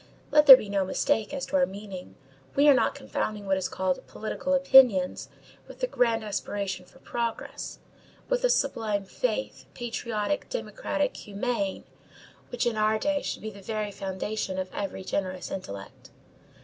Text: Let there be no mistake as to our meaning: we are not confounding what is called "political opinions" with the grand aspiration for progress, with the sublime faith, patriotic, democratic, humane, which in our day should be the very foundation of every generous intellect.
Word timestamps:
Let 0.31 0.47
there 0.47 0.57
be 0.57 0.67
no 0.67 0.83
mistake 0.83 1.31
as 1.31 1.45
to 1.45 1.57
our 1.57 1.67
meaning: 1.67 2.15
we 2.55 2.67
are 2.67 2.73
not 2.73 2.95
confounding 2.95 3.45
what 3.45 3.55
is 3.57 3.69
called 3.69 4.03
"political 4.07 4.55
opinions" 4.55 5.29
with 5.67 5.79
the 5.79 5.85
grand 5.85 6.23
aspiration 6.23 6.85
for 6.87 6.97
progress, 6.97 7.77
with 8.27 8.41
the 8.41 8.49
sublime 8.49 9.05
faith, 9.05 9.65
patriotic, 9.75 10.49
democratic, 10.49 11.15
humane, 11.17 11.83
which 12.49 12.65
in 12.65 12.77
our 12.77 12.97
day 12.97 13.21
should 13.21 13.43
be 13.43 13.51
the 13.51 13.61
very 13.61 13.91
foundation 13.91 14.57
of 14.57 14.73
every 14.73 15.03
generous 15.03 15.51
intellect. 15.51 16.09